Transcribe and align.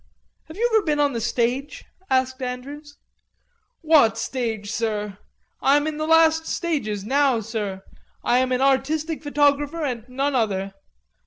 "Have 0.47 0.57
you 0.57 0.67
ever 0.73 0.83
been 0.83 0.99
on 0.99 1.13
the 1.13 1.21
stage?" 1.21 1.85
asked 2.09 2.41
Andrews. 2.41 2.97
"What 3.81 4.17
stage, 4.17 4.71
sir? 4.71 5.19
I'm 5.61 5.85
in 5.85 5.97
the 5.97 6.07
last 6.07 6.47
stages 6.47 7.05
now, 7.05 7.39
sir.... 7.39 7.83
I 8.23 8.39
am 8.39 8.51
an 8.51 8.61
artistic 8.61 9.21
photographer 9.21 9.83
and 9.83 10.03
none 10.09 10.33
other.... 10.33 10.73